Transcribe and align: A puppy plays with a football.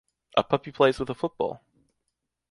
A 0.35 0.43
puppy 0.43 0.71
plays 0.71 0.97
with 0.99 1.11
a 1.11 1.13
football. 1.13 1.61